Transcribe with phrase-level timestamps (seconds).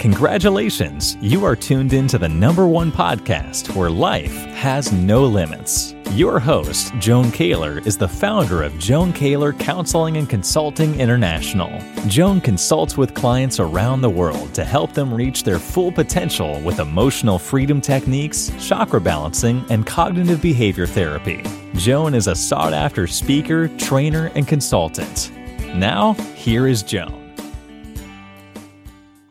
[0.00, 5.94] Congratulations, you are tuned into the number one podcast where life has no limits.
[6.12, 11.70] Your host, Joan Kaler, is the founder of Joan Kaler Counseling and Consulting International.
[12.06, 16.80] Joan consults with clients around the world to help them reach their full potential with
[16.80, 21.44] emotional freedom techniques, chakra balancing, and cognitive behavior therapy.
[21.74, 25.30] Joan is a sought after speaker, trainer, and consultant.
[25.74, 27.19] Now, here is Joan.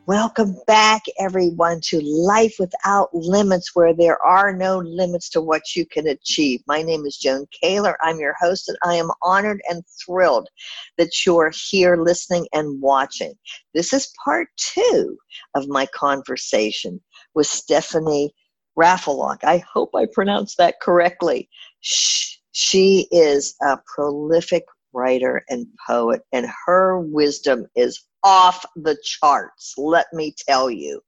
[0.09, 5.85] Welcome back, everyone, to Life Without Limits, where there are no limits to what you
[5.85, 6.61] can achieve.
[6.65, 7.95] My name is Joan Kaler.
[8.01, 10.49] I'm your host, and I am honored and thrilled
[10.97, 13.35] that you're here listening and watching.
[13.75, 15.15] This is part two
[15.53, 16.99] of my conversation
[17.35, 18.33] with Stephanie
[18.75, 19.43] Raffelock.
[19.43, 21.47] I hope I pronounced that correctly.
[21.81, 24.63] She is a prolific
[24.99, 31.01] writer and poet, and her wisdom is off the charts, let me tell you.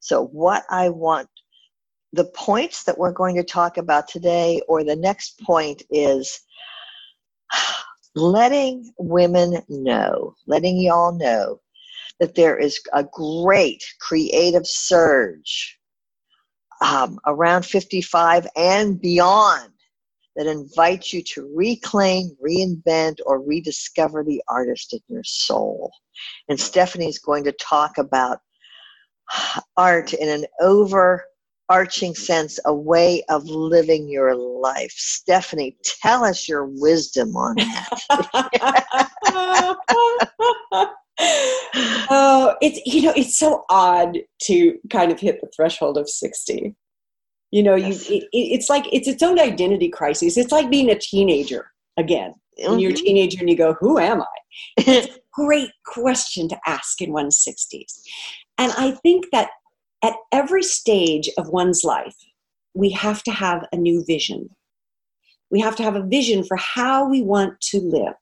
[0.00, 1.28] So, what I want,
[2.12, 6.40] the points that we're going to talk about today, or the next point is
[8.14, 11.60] letting women know, letting y'all know
[12.20, 15.78] that there is a great creative surge
[16.84, 19.70] um, around 55 and beyond
[20.38, 25.90] that invites you to reclaim, reinvent, or rediscover the artist in your soul.
[26.48, 28.38] And Stephanie's going to talk about
[29.76, 34.92] art in an overarching sense, a way of living your life.
[34.94, 37.88] Stephanie, tell us your wisdom on that.
[42.10, 46.76] oh, it's you know, it's so odd to kind of hit the threshold of 60
[47.50, 48.08] you know yes.
[48.08, 52.32] you it, it's like it's its own identity crisis it's like being a teenager again
[52.58, 52.70] mm-hmm.
[52.70, 53.04] when you're a mm-hmm.
[53.04, 54.26] teenager and you go who am i
[54.76, 58.00] it's a great question to ask in one's 60s
[58.58, 59.50] and i think that
[60.02, 62.16] at every stage of one's life
[62.74, 64.48] we have to have a new vision
[65.50, 68.14] we have to have a vision for how we want to live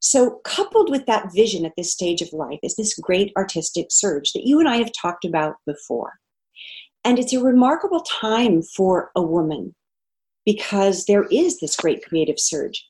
[0.00, 4.32] so coupled with that vision at this stage of life is this great artistic surge
[4.32, 6.14] that you and i have talked about before
[7.04, 9.74] and it's a remarkable time for a woman
[10.44, 12.86] because there is this great creative surge.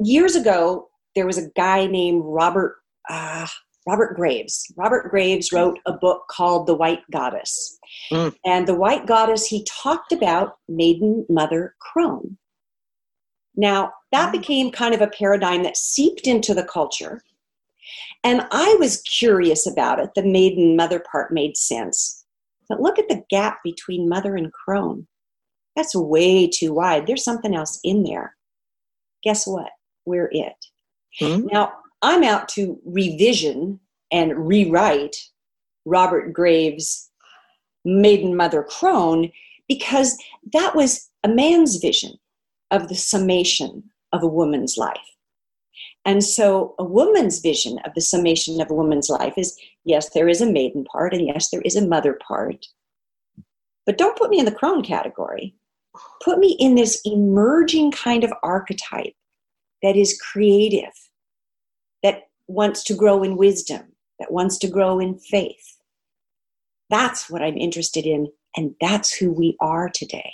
[0.00, 2.76] Years ago, there was a guy named Robert
[3.08, 3.46] uh,
[3.86, 4.70] Robert Graves.
[4.76, 7.78] Robert Graves wrote a book called The White Goddess.
[8.12, 8.34] Mm.
[8.44, 12.36] And The White Goddess, he talked about Maiden Mother Crone.
[13.56, 14.32] Now, that mm.
[14.32, 17.22] became kind of a paradigm that seeped into the culture.
[18.24, 20.10] And I was curious about it.
[20.14, 22.17] The maiden mother part made sense.
[22.68, 25.06] But look at the gap between mother and crone.
[25.76, 27.06] That's way too wide.
[27.06, 28.34] There's something else in there.
[29.22, 29.70] Guess what?
[30.04, 30.54] We're it.
[31.20, 31.46] Mm-hmm.
[31.46, 33.80] Now, I'm out to revision
[34.10, 35.16] and rewrite
[35.84, 37.10] Robert Graves'
[37.84, 39.30] Maiden Mother Crone
[39.68, 40.16] because
[40.52, 42.14] that was a man's vision
[42.70, 44.96] of the summation of a woman's life.
[46.04, 50.28] And so, a woman's vision of the summation of a woman's life is yes, there
[50.28, 52.66] is a maiden part, and yes, there is a mother part.
[53.84, 55.54] But don't put me in the crone category.
[56.22, 59.14] Put me in this emerging kind of archetype
[59.82, 60.92] that is creative,
[62.02, 65.76] that wants to grow in wisdom, that wants to grow in faith.
[66.90, 70.32] That's what I'm interested in, and that's who we are today.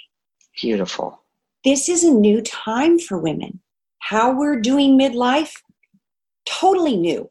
[0.60, 1.22] Beautiful.
[1.64, 3.60] This is a new time for women
[4.04, 5.52] how we're doing midlife,
[6.46, 7.28] totally new.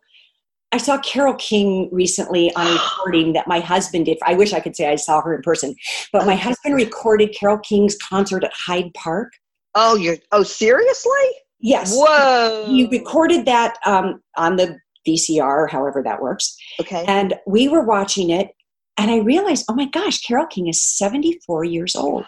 [0.72, 4.18] I saw Carole King recently on a recording that my husband did.
[4.24, 5.76] I wish I could say I saw her in person,
[6.12, 9.32] but my husband recorded Carole King's concert at Hyde Park.
[9.76, 11.12] Oh, you're oh seriously?
[11.60, 11.96] Yes.
[11.96, 12.66] Whoa.
[12.68, 16.56] You recorded that um, on the VCR, however that works.
[16.82, 17.06] Okay.
[17.08, 18.50] And we were watching it,
[18.98, 22.26] and I realized, oh my gosh, Carole King is 74 years old.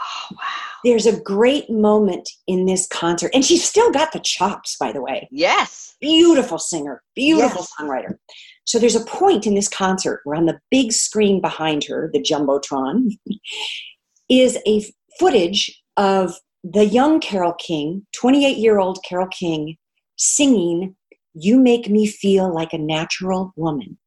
[0.00, 0.38] Oh wow.
[0.84, 5.02] There's a great moment in this concert and she's still got the chops by the
[5.02, 5.28] way.
[5.30, 5.96] Yes.
[6.00, 7.72] Beautiful singer beautiful yes.
[7.78, 8.14] songwriter.
[8.64, 12.22] So there's a point in this concert where on the big screen behind her the
[12.22, 13.10] jumbotron
[14.30, 14.84] is a
[15.18, 19.76] footage of the young carole king 28 year old carole king
[20.16, 20.94] singing
[21.34, 23.98] you make me feel like a natural woman.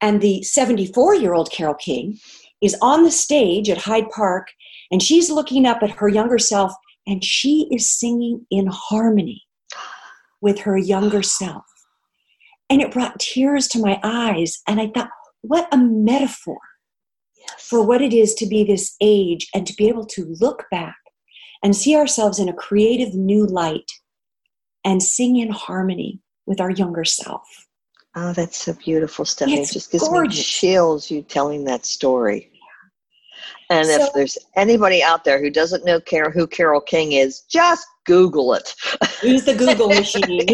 [0.00, 2.18] And the 74 year old carole king
[2.62, 4.48] is on the stage at hyde park
[4.90, 6.72] and she's looking up at her younger self
[7.06, 9.42] and she is singing in harmony
[10.40, 11.64] with her younger self.
[12.68, 14.60] And it brought tears to my eyes.
[14.66, 15.10] And I thought,
[15.42, 16.58] what a metaphor
[17.36, 17.68] yes.
[17.68, 20.96] for what it is to be this age and to be able to look back
[21.62, 23.90] and see ourselves in a creative new light
[24.84, 27.42] and sing in harmony with our younger self.
[28.16, 29.60] Oh, that's so beautiful, Stephanie.
[29.60, 30.38] It's it just gives gorgeous.
[30.38, 32.49] me chills you telling that story.
[33.70, 37.40] And So- if there's anybody out there who doesn't know Carole, who Carole King is,
[37.42, 38.74] just Google it.
[39.22, 40.46] Use the Google machine.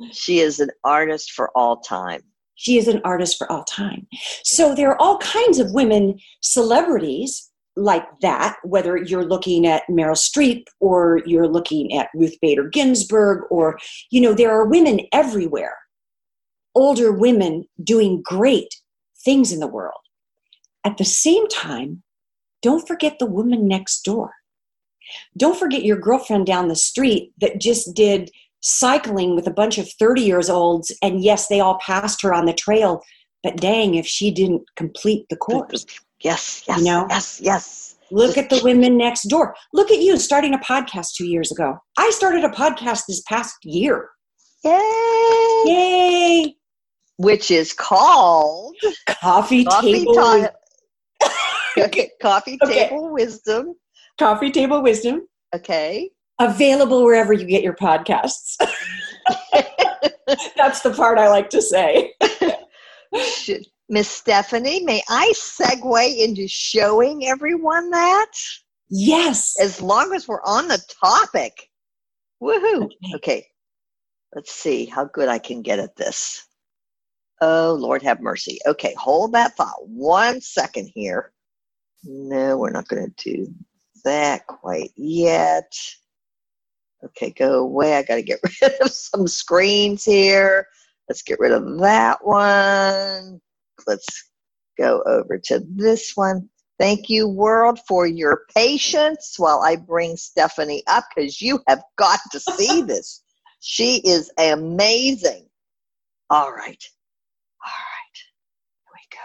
[0.12, 2.20] she is an artist for all time.
[2.56, 4.06] she is an artist for all time.
[4.44, 10.16] So there are all kinds of women celebrities like that, whether you're looking at Meryl
[10.16, 13.76] Streep or you're looking at Ruth Bader Ginsburg, or,
[14.10, 15.76] you know, there are women everywhere,
[16.76, 18.72] older women doing great
[19.24, 20.00] things in the world.
[20.84, 22.02] At the same time,
[22.62, 24.32] don't forget the woman next door.
[25.36, 28.30] Don't forget your girlfriend down the street that just did
[28.60, 32.46] cycling with a bunch of 30 years olds and yes they all passed her on
[32.46, 33.02] the trail
[33.42, 35.84] but dang if she didn't complete the course
[36.22, 37.06] Yes, yes, You know?
[37.10, 37.96] yes, yes.
[38.10, 41.76] look at the women next door look at you starting a podcast two years ago
[41.98, 44.08] i started a podcast this past year
[44.64, 44.70] Yay!
[44.70, 45.23] yay
[47.24, 48.76] Which is called
[49.06, 50.14] coffee, Coffee table.
[50.14, 50.50] Wi-
[51.78, 52.88] Okay, Coffee Okay.
[52.88, 53.74] Table Wisdom.
[54.18, 56.10] coffee table wisdom Okay.
[56.40, 58.54] available wherever you get your podcasts
[60.56, 62.12] that's the part i like to say
[63.90, 68.30] Miss Stephanie, may I segue into showing everyone that?
[68.88, 71.52] yes As long as we're on the topic.
[72.42, 72.84] Woohoo.
[72.84, 73.14] Okay.
[73.16, 73.46] Okay.
[74.34, 76.46] Let's see how good I can get at this.
[77.40, 78.58] Oh, Lord have mercy.
[78.66, 81.32] Okay, hold that thought one second here.
[82.04, 83.54] No, we're not going to do
[84.04, 85.72] that quite yet.
[87.04, 87.96] Okay, go away.
[87.96, 90.66] I got to get rid of some screens here.
[91.08, 93.40] Let's get rid of that one.
[93.86, 94.06] Let's
[94.78, 96.48] go over to this one.
[96.78, 102.20] Thank you, world, for your patience while I bring Stephanie up because you have got
[102.32, 103.22] to see this.
[103.60, 105.46] She is amazing.
[106.30, 106.84] All right.
[107.64, 108.16] All right.
[108.74, 109.18] Here we go.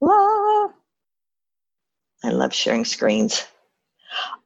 [0.00, 0.68] La.
[2.24, 3.44] I love sharing screens.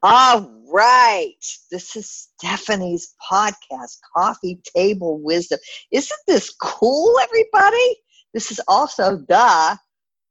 [0.02, 1.34] All right.
[1.70, 5.58] This is Stephanie's podcast, Coffee Table Wisdom.
[5.90, 7.96] Isn't this cool, everybody?
[8.34, 9.78] This is also the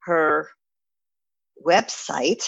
[0.03, 0.50] her
[1.65, 2.44] website,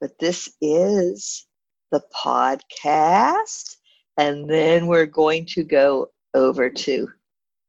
[0.00, 1.46] but this is
[1.92, 3.76] the podcast.
[4.18, 7.08] And then we're going to go over to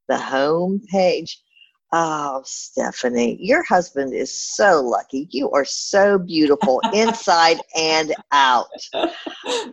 [0.07, 1.39] the home page.
[1.93, 5.29] Oh, Stephanie, your husband is so lucky.
[5.31, 8.67] You are so beautiful inside and out.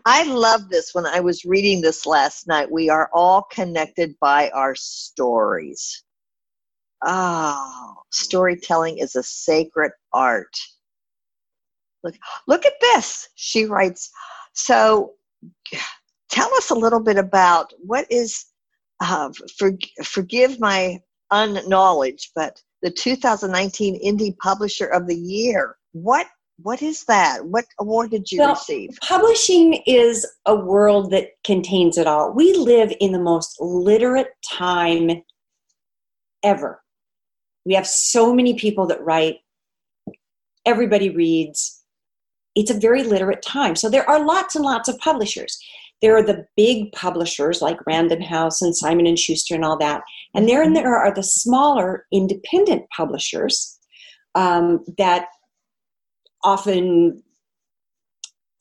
[0.06, 2.70] I love this when I was reading this last night.
[2.70, 6.04] We are all connected by our stories.
[7.04, 10.56] Oh, storytelling is a sacred art.
[12.04, 12.14] Look,
[12.46, 13.28] look at this.
[13.34, 14.10] She writes,
[14.52, 15.14] so
[16.30, 18.44] tell us a little bit about what is,
[19.00, 19.72] uh, for,
[20.04, 25.76] forgive my unknowledge, but the 2019 Indie Publisher of the Year.
[25.92, 26.26] What
[26.62, 27.44] what is that?
[27.44, 28.90] What award did you Well, receive?
[29.02, 32.32] Publishing is a world that contains it all.
[32.32, 35.22] We live in the most literate time
[36.44, 36.80] ever.
[37.64, 39.38] We have so many people that write,
[40.64, 41.82] everybody reads.
[42.54, 43.74] It's a very literate time.
[43.74, 45.58] So there are lots and lots of publishers.
[46.02, 50.02] There are the big publishers like Random House and Simon and Schuster and all that.
[50.34, 53.78] And there and there are the smaller independent publishers
[54.34, 55.26] um, that
[56.42, 57.22] often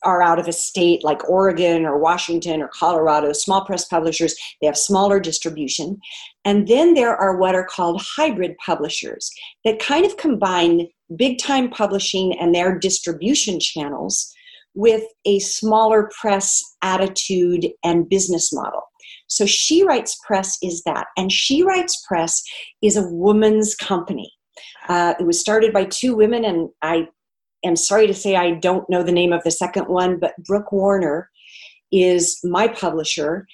[0.04, 4.66] are out of a state like Oregon or Washington or Colorado, small press publishers, they
[4.66, 5.98] have smaller distribution.
[6.44, 9.30] And then there are what are called hybrid publishers
[9.64, 14.33] that kind of combine big time publishing and their distribution channels
[14.74, 18.82] with a smaller press attitude and business model.
[19.26, 21.06] So She Writes Press is that.
[21.16, 22.42] And She Writes Press
[22.82, 24.32] is a woman's company.
[24.88, 27.08] Uh, it was started by two women, and I
[27.64, 30.72] am sorry to say I don't know the name of the second one, but Brooke
[30.72, 31.30] Warner
[31.90, 33.46] is my publisher,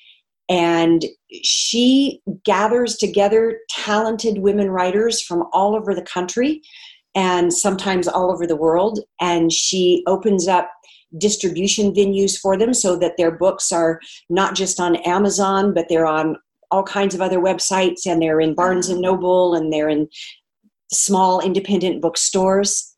[0.49, 1.05] and
[1.43, 6.61] she gathers together talented women writers from all over the country
[7.15, 10.71] and sometimes all over the world, and she opens up
[11.19, 16.07] distribution venues for them so that their books are not just on Amazon, but they're
[16.07, 16.37] on
[16.71, 20.09] all kinds of other websites, and they're in Barnes and Noble, and they're in
[20.93, 22.91] small independent bookstores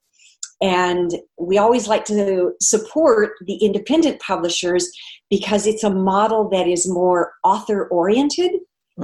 [0.63, 4.89] and we always like to support the independent publishers
[5.29, 8.53] because it's a model that is more author oriented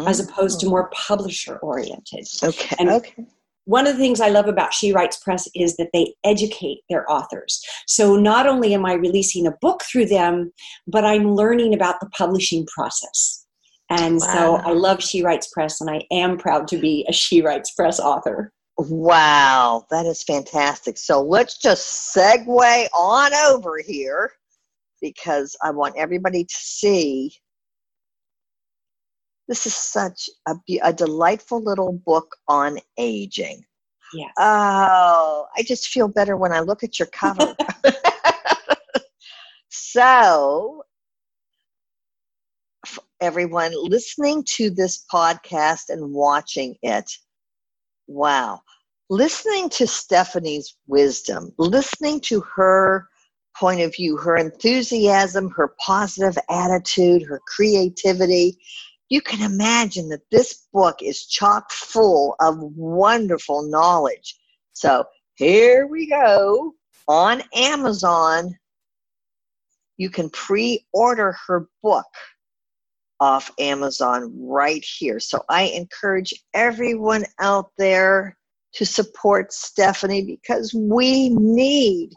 [0.07, 0.29] as mm.
[0.29, 2.27] opposed to more publisher oriented.
[2.43, 2.77] Okay.
[2.79, 3.27] and- okay.
[3.69, 7.05] One of the things I love about She Writes Press is that they educate their
[7.13, 7.63] authors.
[7.87, 10.53] So not only am I releasing a book through them,
[10.87, 13.45] but I'm learning about the publishing process.
[13.91, 14.27] And wow.
[14.33, 17.71] so I love She Writes Press, and I am proud to be a She Writes
[17.75, 18.55] Press author.
[18.79, 20.97] Wow, that is fantastic.
[20.97, 24.33] So let's just segue on over here
[25.03, 27.35] because I want everybody to see
[29.49, 33.65] this is such a, a delightful little book on aging.
[34.13, 34.29] Yeah.
[34.39, 37.55] Oh, I just feel better when I look at your cover.
[39.69, 40.83] so,
[43.21, 47.11] everyone listening to this podcast and watching it,
[48.07, 48.61] wow.
[49.11, 53.09] Listening to Stephanie's wisdom, listening to her
[53.57, 58.59] point of view, her enthusiasm, her positive attitude, her creativity,
[59.09, 64.39] you can imagine that this book is chock full of wonderful knowledge.
[64.73, 66.75] So here we go
[67.07, 68.55] on Amazon.
[69.97, 72.07] You can pre order her book
[73.21, 75.19] off Amazon right here.
[75.19, 78.37] So I encourage everyone out there
[78.75, 82.11] to support Stephanie because we need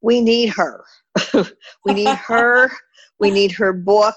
[0.00, 0.82] we need her.
[1.84, 2.70] we need her.
[3.20, 4.16] we need her book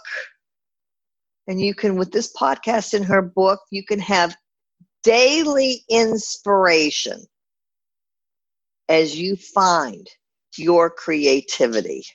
[1.47, 4.35] and you can with this podcast and her book you can have
[5.03, 7.21] daily inspiration
[8.89, 10.07] as you find
[10.57, 12.05] your creativity.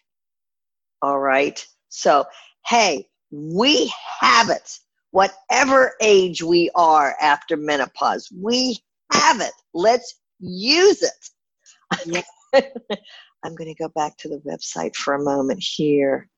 [1.02, 1.64] All right?
[1.88, 2.24] So
[2.66, 4.78] hey we have it.
[5.10, 8.78] Whatever age we are after menopause we
[9.12, 9.52] have it.
[9.74, 12.22] Let's use it.
[13.44, 16.28] I'm going to go back to the website for a moment here.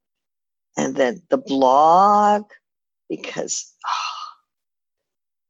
[0.76, 2.44] And then the blog
[3.10, 4.20] because oh,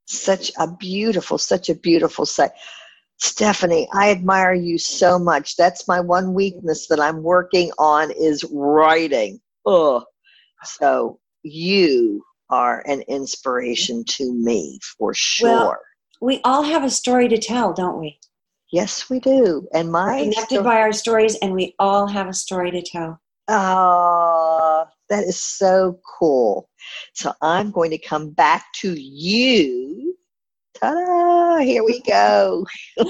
[0.07, 2.50] such a beautiful, such a beautiful site.
[3.19, 5.57] Stephanie, I admire you so much.
[5.57, 9.40] That's my one weakness that I'm working on is writing.
[9.67, 10.05] Oh,
[10.64, 15.49] so you are an inspiration to me for sure.
[15.50, 15.76] Well,
[16.23, 18.19] we all have a story to tell, don't we?
[18.73, 19.69] Yes, we do.
[19.75, 22.83] And my We're connected sto- by our stories, and we all have a story to
[22.83, 23.21] tell.
[23.50, 26.71] Oh, that is so cool.
[27.14, 30.16] So I'm going to come back to you.
[30.80, 31.59] Ta-da!
[31.64, 32.66] Here we go.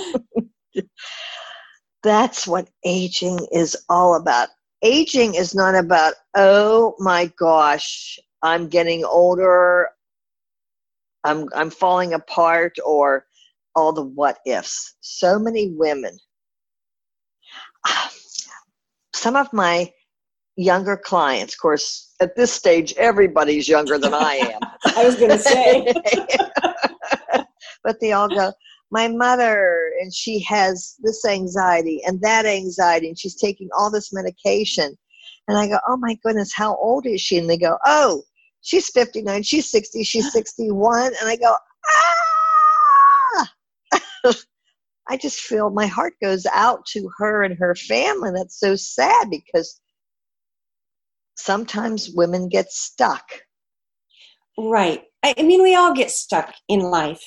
[2.05, 4.51] That's what aging is all about.
[4.83, 9.91] Aging is not about, oh my gosh, I'm getting older,
[11.25, 13.27] I'm I'm falling apart or
[13.77, 14.95] all the what ifs.
[15.01, 16.17] So many women.
[17.87, 18.13] Ah,
[19.15, 19.93] some of my
[20.61, 21.55] younger clients.
[21.55, 24.61] Of course, at this stage, everybody's younger than I am.
[24.97, 25.93] I was going to say.
[27.85, 28.53] but they all go,
[28.91, 34.13] my mother, and she has this anxiety and that anxiety, and she's taking all this
[34.13, 34.97] medication.
[35.49, 37.39] And I go, oh my goodness, how old is she?
[37.39, 38.23] And they go, oh,
[38.61, 41.07] she's 59, she's 60, she's 61.
[41.07, 41.55] And I go,
[41.87, 43.49] ah!
[45.09, 48.31] I just feel my heart goes out to her and her family.
[48.33, 49.81] That's so sad because
[51.41, 53.25] sometimes women get stuck.
[54.59, 55.05] Right.
[55.23, 57.23] I mean, we all get stuck in life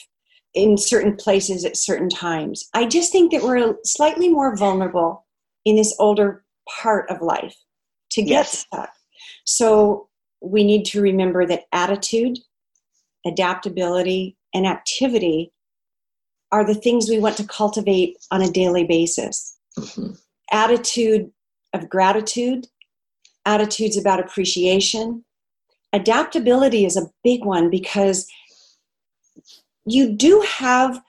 [0.53, 2.67] in certain places at certain times.
[2.74, 5.25] I just think that we're slightly more vulnerable
[5.65, 6.43] in this older
[6.79, 7.55] part of life
[8.12, 8.60] to get yes.
[8.60, 8.91] stuck.
[9.46, 10.10] So
[10.41, 12.38] we need to remember that attitude,
[13.25, 15.51] adaptability, and activity
[16.51, 19.58] are the things we want to cultivate on a daily basis.
[19.77, 20.13] Mm-hmm.
[20.51, 21.32] Attitude
[21.74, 22.67] of gratitude
[23.46, 25.24] attitudes about appreciation.
[25.92, 28.28] Adaptability is a big one because
[29.86, 31.02] you do have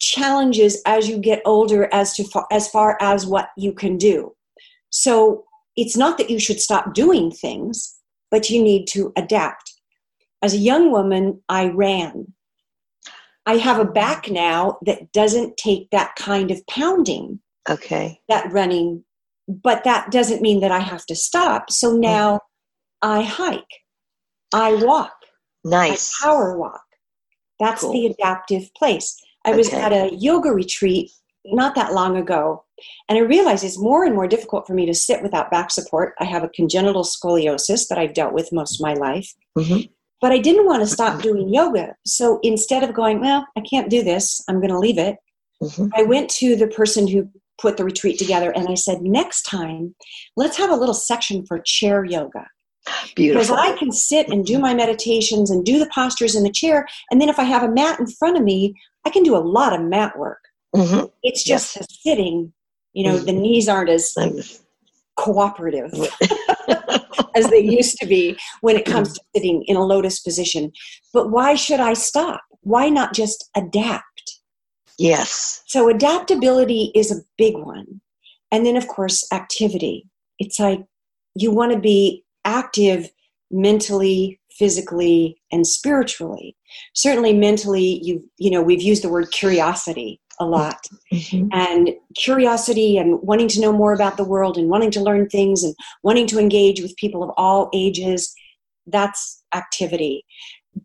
[0.00, 4.34] challenges as you get older as to far, as far as what you can do.
[4.90, 5.44] So
[5.76, 7.98] it's not that you should stop doing things,
[8.30, 9.74] but you need to adapt.
[10.42, 12.32] As a young woman, I ran.
[13.46, 17.40] I have a back now that doesn't take that kind of pounding.
[17.68, 18.20] Okay.
[18.28, 19.04] That running
[19.50, 21.70] but that doesn't mean that I have to stop.
[21.70, 22.00] So mm-hmm.
[22.00, 22.40] now
[23.02, 23.64] I hike,
[24.54, 25.12] I walk,
[25.64, 26.82] nice I power walk.
[27.58, 27.92] That's cool.
[27.92, 29.20] the adaptive place.
[29.44, 29.58] I okay.
[29.58, 31.10] was at a yoga retreat
[31.44, 32.64] not that long ago,
[33.08, 36.14] and I realized it's more and more difficult for me to sit without back support.
[36.20, 39.34] I have a congenital scoliosis that I've dealt with most of my life.
[39.58, 39.90] Mm-hmm.
[40.20, 41.22] But I didn't want to stop mm-hmm.
[41.22, 41.94] doing yoga.
[42.04, 45.16] So instead of going, well, I can't do this, I'm going to leave it,
[45.62, 45.88] mm-hmm.
[45.94, 47.28] I went to the person who
[47.60, 49.94] put the retreat together and I said, next time,
[50.36, 52.46] let's have a little section for chair yoga.
[53.14, 53.42] Beautiful.
[53.42, 56.86] Because I can sit and do my meditations and do the postures in the chair.
[57.10, 58.74] And then if I have a mat in front of me,
[59.04, 60.40] I can do a lot of mat work.
[60.74, 61.06] Mm-hmm.
[61.22, 61.86] It's just yes.
[62.02, 62.52] sitting,
[62.92, 63.26] you know, mm-hmm.
[63.26, 64.14] the knees aren't as
[65.16, 65.92] cooperative.
[67.34, 70.72] as they used to be when it comes to sitting in a lotus position.
[71.12, 72.40] But why should I stop?
[72.62, 74.04] Why not just adapt?
[75.00, 75.62] Yes.
[75.66, 78.02] So, adaptability is a big one.
[78.52, 80.06] And then, of course, activity.
[80.38, 80.80] It's like
[81.34, 83.08] you want to be active
[83.50, 86.54] mentally, physically, and spiritually.
[86.94, 91.48] Certainly, mentally, you you know we've used the word curiosity a lot, mm-hmm.
[91.50, 95.62] and curiosity and wanting to know more about the world and wanting to learn things
[95.62, 98.34] and wanting to engage with people of all ages.
[98.86, 100.26] That's activity,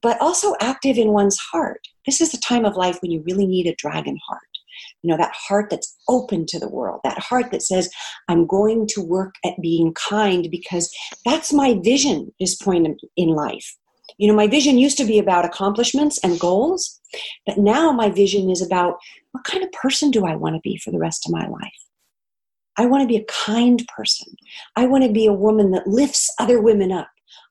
[0.02, 1.86] but also active in one's heart.
[2.06, 4.42] This is the time of life when you really need a dragon heart.
[5.02, 7.90] You know that heart that's open to the world that heart that says
[8.28, 10.94] i'm going to work at being kind because
[11.24, 13.78] that's my vision this point in life.
[14.18, 17.00] You know my vision used to be about accomplishments and goals
[17.46, 18.96] but now my vision is about
[19.32, 21.86] what kind of person do i want to be for the rest of my life?
[22.78, 24.36] I want to be a kind person.
[24.76, 27.08] I want to be a woman that lifts other women up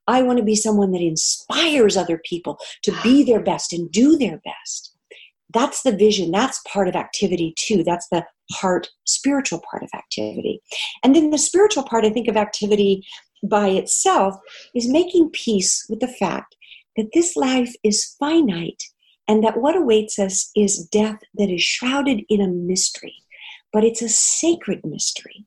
[0.07, 4.17] I want to be someone that inspires other people to be their best and do
[4.17, 4.95] their best.
[5.53, 6.31] That's the vision.
[6.31, 7.83] That's part of activity too.
[7.83, 10.61] That's the heart spiritual part of activity.
[11.03, 13.03] And then the spiritual part i think of activity
[13.43, 14.35] by itself
[14.73, 16.55] is making peace with the fact
[16.95, 18.83] that this life is finite
[19.27, 23.15] and that what awaits us is death that is shrouded in a mystery
[23.71, 25.45] but it's a sacred mystery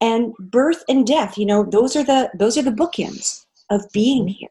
[0.00, 4.24] and birth and death you know those are the those are the bookends of being
[4.24, 4.38] mm-hmm.
[4.38, 4.48] here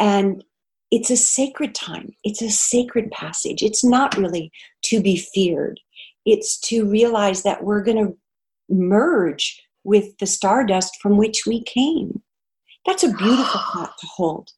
[0.00, 0.44] and
[0.94, 2.14] it's a sacred time.
[2.22, 3.62] It's a sacred passage.
[3.62, 4.52] It's not really
[4.84, 5.80] to be feared.
[6.24, 8.16] It's to realize that we're going to
[8.68, 12.22] merge with the stardust from which we came.
[12.86, 14.50] That's a beautiful thought to hold.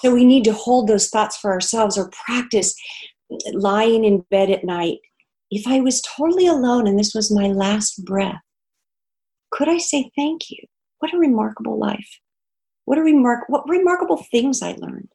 [0.00, 2.74] So we need to hold those thoughts for ourselves or practice
[3.52, 5.00] lying in bed at night.
[5.50, 8.40] If I was totally alone and this was my last breath,
[9.50, 10.58] could I say thank you?
[10.98, 12.20] What a remarkable life.
[12.84, 15.08] What a remark what remarkable things I learned.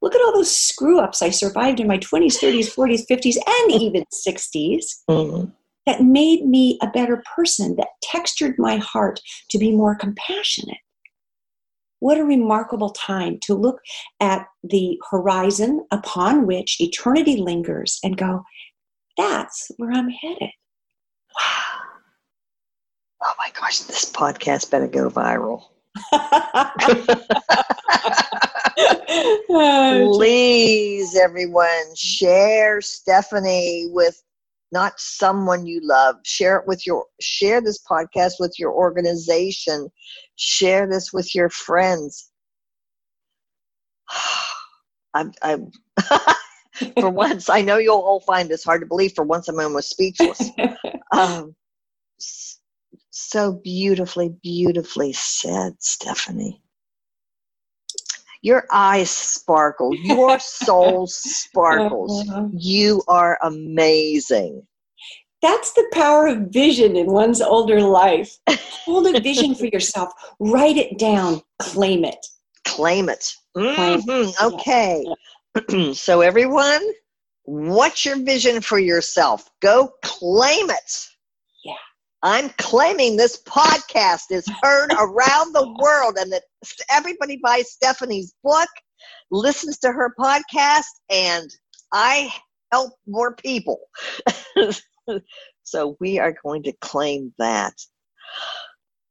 [0.00, 3.72] Look at all those screw ups I survived in my 20s, 30s, 40s, 50s, and
[3.72, 5.50] even 60s mm-hmm.
[5.86, 9.20] that made me a better person, that textured my heart
[9.50, 10.78] to be more compassionate.
[12.00, 13.80] What a remarkable time to look
[14.20, 18.44] at the horizon upon which eternity lingers and go,
[19.16, 20.50] that's where I'm headed.
[21.38, 21.67] Wow.
[23.22, 25.64] Oh my gosh, this podcast better go viral.
[30.14, 34.22] Please, everyone, share Stephanie with
[34.70, 36.16] not someone you love.
[36.24, 39.88] Share it with your share this podcast with your organization.
[40.36, 42.30] Share this with your friends.
[45.14, 45.72] I'm, I'm
[47.00, 49.14] for once, I know you'll all find this hard to believe.
[49.14, 50.50] For once, I'm almost speechless.
[51.10, 51.56] Um,
[53.28, 56.62] so beautifully, beautifully said, Stephanie.
[58.40, 59.94] Your eyes sparkle.
[59.94, 62.26] Your soul sparkles.
[62.28, 62.48] Uh-huh.
[62.52, 64.66] You are amazing.
[65.42, 68.38] That's the power of vision in one's older life.
[68.86, 70.10] Hold a vision for yourself.
[70.40, 71.42] Write it down.
[71.60, 72.26] Claim it.
[72.64, 73.32] Claim it.
[73.56, 74.54] Mm-hmm.
[74.54, 75.04] Okay.
[75.94, 76.80] So, everyone,
[77.42, 79.50] what's your vision for yourself?
[79.60, 81.08] Go claim it.
[82.22, 86.42] I'm claiming this podcast is heard around the world and that
[86.90, 88.68] everybody buys Stephanie's book,
[89.30, 91.48] listens to her podcast, and
[91.92, 92.32] I
[92.72, 93.80] help more people.
[95.62, 97.74] so we are going to claim that.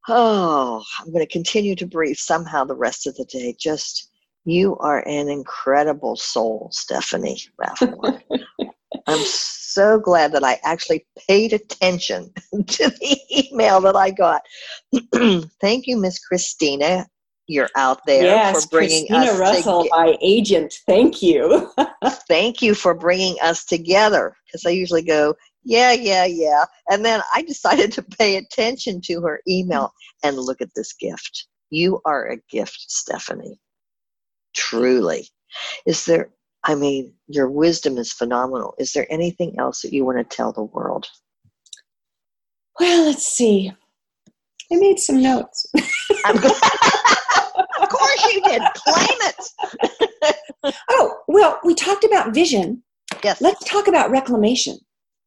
[0.09, 3.55] Oh, I'm going to continue to breathe somehow the rest of the day.
[3.57, 4.09] Just
[4.45, 8.21] you are an incredible soul, Stephanie Rafford.
[9.07, 9.19] I'm
[9.77, 14.41] so glad that I actually paid attention to the email that I got.
[15.61, 17.05] Thank you, Miss Christina.
[17.45, 20.73] You're out there yes, for bringing Christina us Russell, to- my agent.
[20.87, 21.71] Thank you.
[22.27, 24.35] thank you for bringing us together.
[24.45, 29.21] Because I usually go, yeah, yeah, yeah, and then I decided to pay attention to
[29.21, 29.91] her email
[30.23, 31.47] and look at this gift.
[31.69, 33.59] You are a gift, Stephanie.
[34.55, 35.29] Truly.
[35.85, 36.31] Is there
[36.67, 38.75] I mean, your wisdom is phenomenal.
[38.77, 41.07] Is there anything else that you want to tell the world?
[42.79, 43.71] Well, let's see.
[44.71, 45.65] I made some notes.
[45.75, 46.41] of
[47.89, 48.61] course you did.
[48.75, 50.75] Claim it.
[50.89, 52.83] oh, well, we talked about vision.
[53.23, 53.41] Yes.
[53.41, 54.77] Let's talk about reclamation.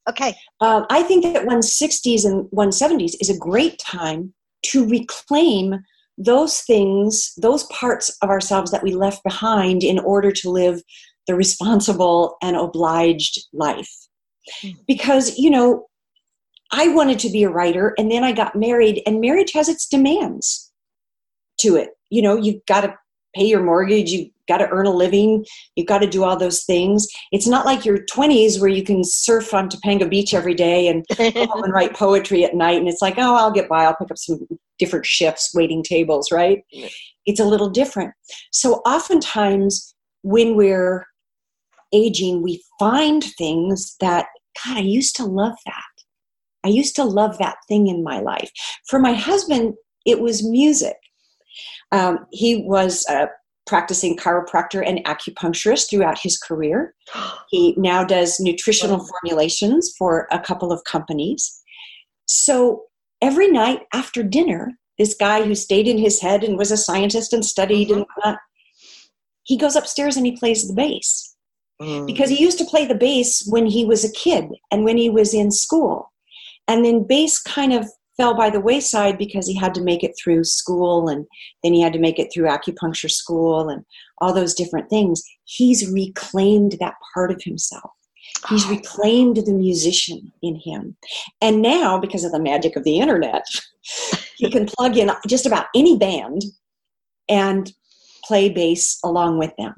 [0.08, 0.34] Okay.
[0.60, 4.34] Um, I think that 160s and 170s is a great time
[4.66, 5.82] to reclaim
[6.18, 10.82] those things, those parts of ourselves that we left behind in order to live
[11.30, 13.94] the responsible and obliged life.
[14.60, 14.70] Hmm.
[14.88, 15.86] Because, you know,
[16.72, 19.86] I wanted to be a writer and then I got married, and marriage has its
[19.86, 20.72] demands.
[21.60, 21.90] to it.
[22.08, 22.94] You know, you've got to
[23.36, 25.44] pay your mortgage, you've got to earn a living,
[25.76, 27.06] you've got to do all those things.
[27.30, 31.04] It's not like your 20s where you can surf on Topanga Beach every day and,
[31.18, 32.78] and write poetry at night.
[32.78, 36.32] And it's like, oh, I'll get by, I'll pick up some different shifts, waiting tables,
[36.32, 36.64] right?
[37.26, 38.12] It's a little different.
[38.50, 41.06] So oftentimes when we're
[41.92, 44.26] aging, we find things that,
[44.64, 45.82] God, I used to love that.
[46.64, 48.50] I used to love that thing in my life.
[48.86, 49.74] For my husband,
[50.04, 50.96] it was music.
[51.92, 53.28] Um, he was a
[53.66, 56.94] practicing chiropractor and acupuncturist throughout his career.
[57.50, 61.60] He now does nutritional formulations for a couple of companies.
[62.26, 62.84] So
[63.20, 67.32] every night after dinner, this guy who stayed in his head and was a scientist
[67.32, 67.98] and studied mm-hmm.
[67.98, 68.38] and whatnot,
[69.42, 71.34] he goes upstairs and he plays the bass.
[71.80, 72.06] Mm.
[72.06, 75.08] Because he used to play the bass when he was a kid and when he
[75.08, 76.12] was in school.
[76.68, 80.14] And then bass kind of fell by the wayside because he had to make it
[80.22, 81.26] through school and
[81.62, 83.82] then he had to make it through acupuncture school and
[84.18, 85.22] all those different things.
[85.44, 87.90] He's reclaimed that part of himself.
[88.48, 88.70] He's oh.
[88.70, 90.96] reclaimed the musician in him.
[91.40, 93.44] And now, because of the magic of the internet,
[94.36, 96.42] he can plug in just about any band
[97.28, 97.72] and
[98.24, 99.74] play bass along with them.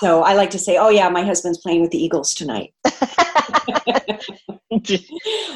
[0.00, 2.74] So I like to say, oh, yeah, my husband's playing with the Eagles tonight.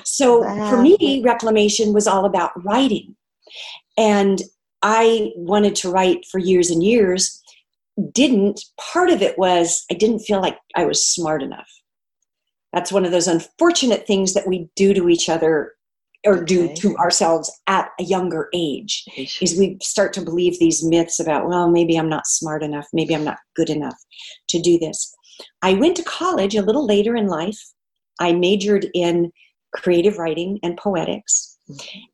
[0.04, 0.70] so wow.
[0.70, 3.16] for me, reclamation was all about writing.
[3.98, 4.40] And
[4.82, 7.42] I wanted to write for years and years,
[8.12, 8.60] didn't.
[8.78, 11.68] Part of it was I didn't feel like I was smart enough.
[12.72, 15.74] That's one of those unfortunate things that we do to each other
[16.26, 16.44] or okay.
[16.44, 19.04] do to ourselves at a younger age
[19.40, 23.14] is we start to believe these myths about well maybe i'm not smart enough maybe
[23.14, 23.96] i'm not good enough
[24.48, 25.14] to do this
[25.62, 27.58] i went to college a little later in life
[28.20, 29.32] I majored in
[29.74, 31.58] creative writing and poetics.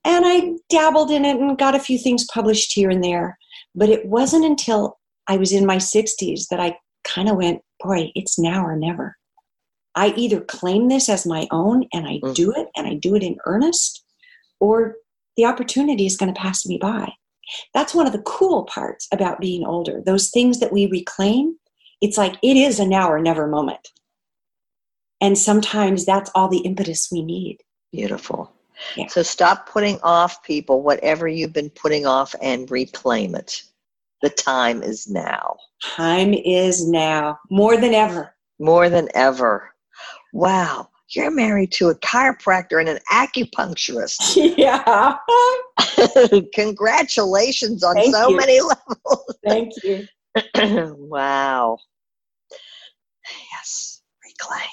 [0.04, 3.38] And I dabbled in it and got a few things published here and there.
[3.74, 8.12] But it wasn't until I was in my 60s that I kind of went, boy,
[8.14, 9.16] it's now or never.
[9.96, 12.60] I either claim this as my own and I do mm-hmm.
[12.60, 14.04] it and I do it in earnest,
[14.60, 14.96] or
[15.36, 17.12] the opportunity is going to pass me by.
[17.74, 20.02] That's one of the cool parts about being older.
[20.04, 21.56] Those things that we reclaim,
[22.00, 23.88] it's like it is a now or never moment.
[25.20, 27.58] And sometimes that's all the impetus we need.
[27.92, 28.52] Beautiful.
[28.96, 29.06] Yeah.
[29.06, 33.62] So stop putting off people, whatever you've been putting off, and reclaim it.
[34.22, 35.56] The time is now.
[35.82, 38.34] Time is now, more than ever.
[38.58, 39.72] More than ever.
[40.36, 40.90] Wow.
[41.08, 44.36] You're married to a chiropractor and an acupuncturist.
[44.58, 45.16] Yeah.
[46.54, 48.36] Congratulations on Thank so you.
[48.36, 49.34] many levels.
[49.46, 50.06] Thank you.
[50.98, 51.78] wow.
[53.52, 54.68] Yes, reclaim.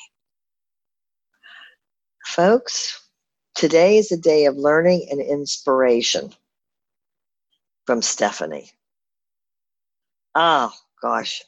[2.26, 3.02] Folks,
[3.56, 6.34] today is a day of learning and inspiration
[7.86, 8.70] from Stephanie.
[10.36, 11.42] Oh, gosh.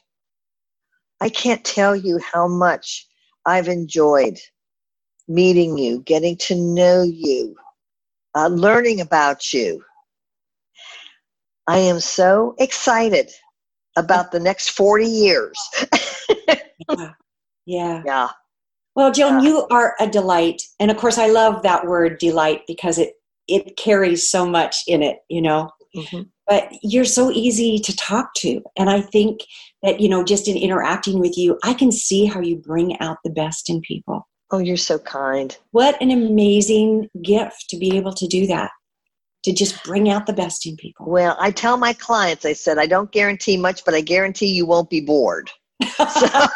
[1.20, 3.05] I can't tell you how much
[3.46, 4.38] I've enjoyed
[5.28, 7.56] meeting you, getting to know you,
[8.34, 9.82] uh, learning about you.
[11.66, 13.30] I am so excited
[13.96, 15.58] about the next 40 years.
[16.88, 17.12] yeah.
[17.66, 18.02] yeah.
[18.04, 18.28] Yeah.
[18.94, 19.50] Well, Joan, yeah.
[19.50, 20.62] you are a delight.
[20.80, 23.14] And of course, I love that word delight because it,
[23.46, 25.70] it carries so much in it, you know.
[25.94, 26.22] Mm-hmm.
[26.46, 28.62] But you're so easy to talk to.
[28.76, 29.40] And I think
[29.82, 33.18] that, you know, just in interacting with you, I can see how you bring out
[33.24, 34.26] the best in people.
[34.52, 35.56] Oh, you're so kind.
[35.72, 38.70] What an amazing gift to be able to do that,
[39.42, 41.06] to just bring out the best in people.
[41.10, 44.66] Well, I tell my clients, I said, I don't guarantee much, but I guarantee you
[44.66, 45.50] won't be bored.
[45.96, 46.46] So-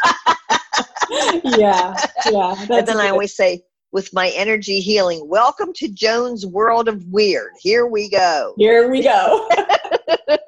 [1.44, 1.94] yeah,
[2.30, 2.54] yeah.
[2.70, 7.50] and then I always say, with my energy healing, welcome to Joan's world of weird.
[7.60, 8.54] Here we go.
[8.56, 9.48] Here we go.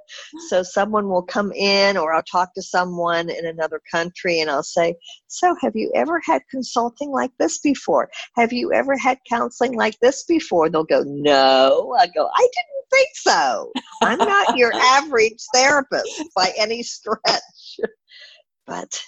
[0.48, 4.62] so someone will come in, or I'll talk to someone in another country, and I'll
[4.62, 4.94] say,
[5.28, 8.11] "So, have you ever had consulting like this before?
[8.37, 12.90] Have you ever had counseling like this before?" They'll go, "No." I go, "I didn't
[12.90, 13.72] think so.
[14.02, 17.81] I'm not your average therapist by any stretch."
[18.66, 19.00] But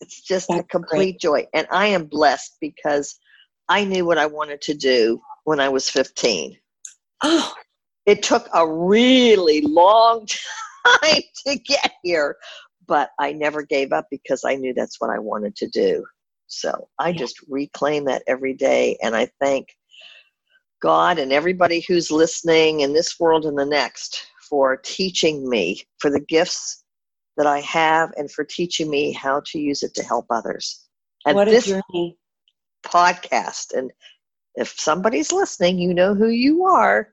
[0.00, 1.20] it's just That's a complete great.
[1.20, 1.46] joy.
[1.54, 3.18] And I am blessed because
[3.68, 6.56] I knew what I wanted to do when I was 15.
[7.22, 7.54] Oh.
[8.08, 10.26] It took a really long
[11.02, 12.36] time to get here,
[12.86, 16.06] but I never gave up because I knew that's what I wanted to do.
[16.46, 17.18] So I yeah.
[17.18, 18.96] just reclaim that every day.
[19.02, 19.68] And I thank
[20.80, 26.10] God and everybody who's listening in this world and the next for teaching me, for
[26.10, 26.84] the gifts
[27.36, 30.86] that I have and for teaching me how to use it to help others.
[31.26, 32.16] And what this journey.
[32.86, 33.92] podcast, and
[34.54, 37.12] if somebody's listening, you know who you are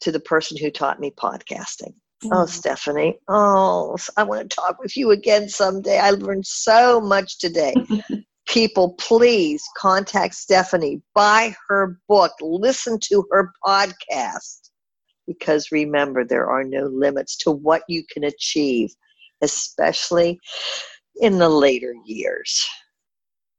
[0.00, 1.94] to the person who taught me podcasting.
[2.24, 2.46] Oh, mm-hmm.
[2.46, 3.18] Stephanie.
[3.28, 5.98] Oh, I want to talk with you again someday.
[5.98, 7.74] I learned so much today.
[8.48, 14.70] People, please contact Stephanie, buy her book, listen to her podcast.
[15.26, 18.90] Because remember, there are no limits to what you can achieve,
[19.42, 20.38] especially
[21.20, 22.64] in the later years.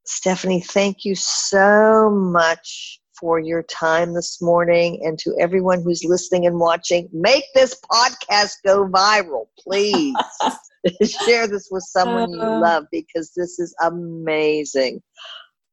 [0.06, 6.46] Stephanie, thank you so much for your time this morning and to everyone who's listening
[6.46, 7.10] and watching.
[7.12, 10.16] Make this podcast go viral, please.
[11.26, 12.60] Share this with someone you uh-huh.
[12.60, 15.02] love because this is amazing.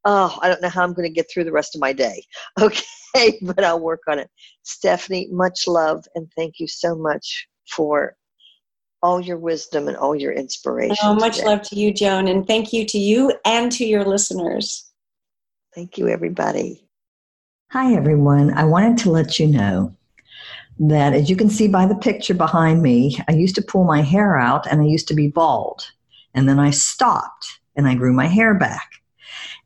[0.03, 2.23] Oh, I don't know how I'm going to get through the rest of my day.
[3.17, 4.29] Okay, but I'll work on it.
[4.63, 8.13] Stephanie, much love and thank you so much for
[9.01, 10.97] all your wisdom and all your inspiration.
[11.01, 11.47] Oh, much today.
[11.47, 14.91] love to you, Joan, and thank you to you and to your listeners.
[15.73, 16.84] Thank you, everybody.
[17.69, 18.53] Hi, everyone.
[18.53, 19.93] I wanted to let you know
[20.79, 24.01] that, as you can see by the picture behind me, I used to pull my
[24.01, 25.91] hair out and I used to be bald.
[26.33, 28.91] And then I stopped and I grew my hair back.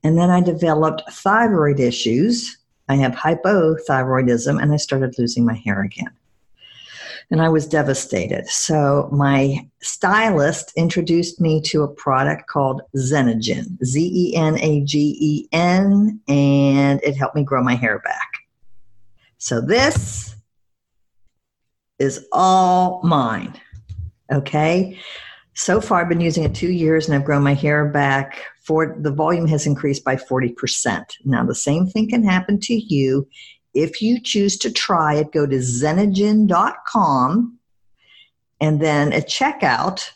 [0.03, 2.57] And then I developed thyroid issues.
[2.87, 6.11] I have hypothyroidism and I started losing my hair again
[7.31, 8.47] and I was devastated.
[8.47, 15.17] So my stylist introduced me to a product called Zenagen, Z E N A G
[15.19, 18.29] E N, and it helped me grow my hair back.
[19.37, 20.35] So this
[21.99, 23.53] is all mine.
[24.31, 24.97] Okay.
[25.53, 28.41] So far, I've been using it two years and I've grown my hair back.
[28.63, 31.03] For the volume has increased by 40%.
[31.25, 33.27] Now, the same thing can happen to you
[33.73, 37.59] if you choose to try it, go to zenagen.com
[38.61, 40.09] and then at checkout,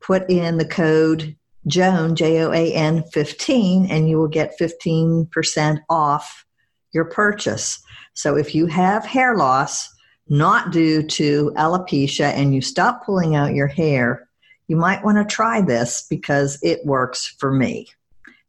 [0.00, 1.36] put in the code
[1.66, 6.44] Joan, J O A N 15, and you will get 15% off
[6.92, 7.82] your purchase.
[8.12, 9.88] So if you have hair loss,
[10.28, 14.28] not due to alopecia, and you stop pulling out your hair,
[14.68, 17.88] you might want to try this because it works for me.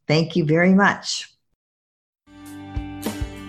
[0.07, 1.34] Thank you very much.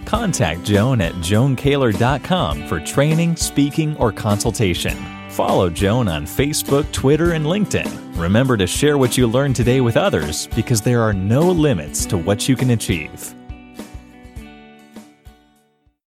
[0.06, 4.96] Contact Joan at joankaler.com for training, speaking, or consultation.
[5.30, 8.18] Follow Joan on Facebook, Twitter, and LinkedIn.
[8.18, 12.16] Remember to share what you learned today with others because there are no limits to
[12.16, 13.34] what you can achieve.